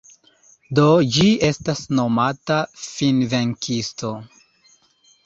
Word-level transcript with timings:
Do 0.77 0.85
ĝi 1.17 1.27
estas 1.47 1.81
nomata 1.99 2.57
Finvenkisto. 2.85 4.11